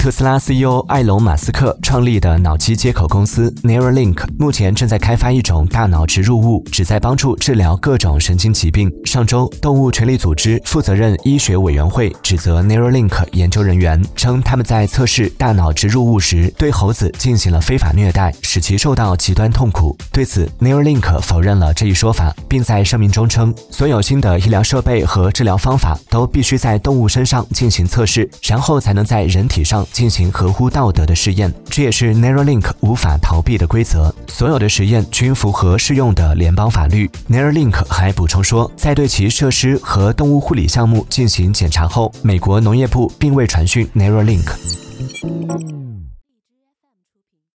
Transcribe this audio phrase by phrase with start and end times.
[0.00, 8.90] 特斯拉 CEO 埃隆·马斯克创立的脑机接口公司 Neuralink 目前正在开发一种大脑植入物，旨在帮助治疗各种神经疾病。
[9.04, 19.94] 上周，动物权利组织负责任医学委员会指责 Neuralink 研究人员称，他们在测试大脑植入物时对猴子进行了非法虐待，使其受到极端痛苦。
[20.10, 29.86] 对此，Neuralink 否认了这一说法，并在声明中称，所有新的医疗设备和治疗方法都必须在动物身上进行测试，然后才能在人体上。
[29.92, 34.14] 进行合乎道德的试验，这也是 Neuralink 无法逃避的规则。
[34.28, 37.10] 所有的实验均符合适用的联邦法律。
[37.28, 45.89] Neuralink 还补充说，在对其设施和动物护理项目进行检查后，美国农业部并未传讯 Neuralink。